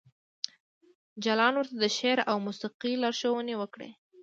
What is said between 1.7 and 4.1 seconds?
د شعر او موسیقۍ لارښوونې وکړې